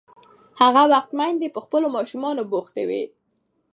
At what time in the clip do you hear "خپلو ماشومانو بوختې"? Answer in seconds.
1.65-2.83